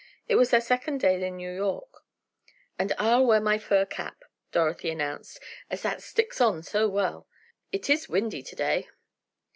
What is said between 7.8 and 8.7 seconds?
is windy to